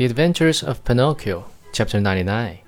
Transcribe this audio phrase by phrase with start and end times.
[0.00, 1.44] The Adventures of Pinocchio,
[1.74, 2.60] Chapter 99.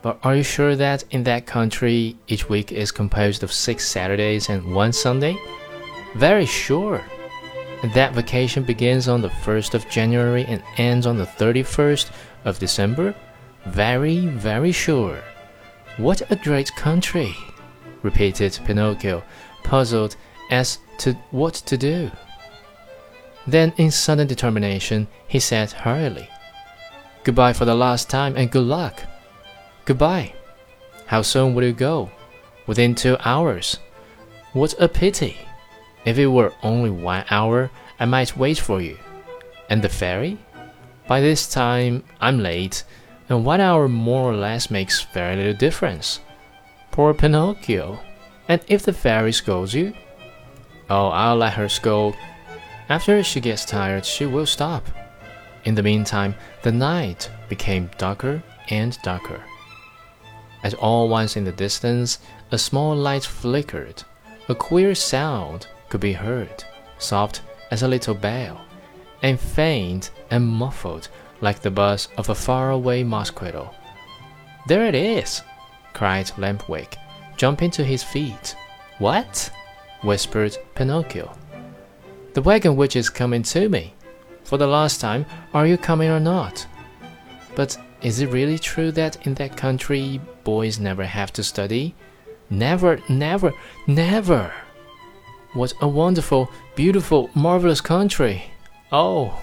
[0.00, 4.48] But are you sure that in that country each week is composed of six Saturdays
[4.48, 5.36] and one Sunday?
[6.16, 7.04] Very sure.
[7.82, 12.10] And that vacation begins on the 1st of January and ends on the 31st
[12.46, 13.14] of December?
[13.66, 15.22] Very, very sure.
[15.98, 17.36] What a great country!
[18.02, 19.22] repeated Pinocchio,
[19.64, 20.16] puzzled
[20.50, 22.10] as to what to do.
[23.46, 26.30] Then, in sudden determination, he said hurriedly,
[27.22, 29.02] Goodbye for the last time and good luck.
[29.84, 30.34] Goodbye.
[31.06, 32.10] How soon will you go?
[32.66, 33.78] Within two hours.
[34.52, 35.36] What a pity.
[36.04, 38.96] If it were only one hour, I might wait for you.
[39.68, 40.38] And the fairy?
[41.06, 42.84] By this time, I'm late,
[43.28, 46.20] and one hour more or less makes very little difference.
[46.90, 48.00] Poor Pinocchio.
[48.48, 49.92] And if the fairy scolds you?
[50.88, 52.16] Oh, I'll let her scold.
[52.88, 54.88] After she gets tired, she will stop.
[55.64, 59.42] In the meantime, the night became darker and darker.
[60.62, 62.18] At all once in the distance,
[62.50, 64.02] a small light flickered.
[64.48, 66.64] A queer sound could be heard,
[66.98, 68.60] soft as a little bell,
[69.22, 71.08] and faint and muffled
[71.40, 73.74] like the buzz of a faraway mosquito.
[74.66, 75.42] There it is!
[75.94, 76.96] cried Lampwick,
[77.36, 78.54] jumping to his feet.
[78.98, 79.50] What?
[80.02, 81.36] whispered Pinocchio.
[82.34, 83.94] The wagon which is coming to me.
[84.44, 86.66] For the last time, are you coming or not?
[87.54, 91.94] But is it really true that in that country boys never have to study?
[92.48, 93.52] Never, never,
[93.86, 94.52] never!
[95.52, 98.44] What a wonderful, beautiful, marvelous country!
[98.92, 99.38] Oh,